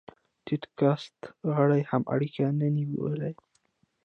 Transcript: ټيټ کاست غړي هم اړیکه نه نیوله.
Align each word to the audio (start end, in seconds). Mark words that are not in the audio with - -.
ټيټ 0.45 0.63
کاست 0.79 1.17
غړي 1.55 1.81
هم 1.89 2.01
اړیکه 2.13 2.45
نه 2.59 2.67
نیوله. 2.77 3.31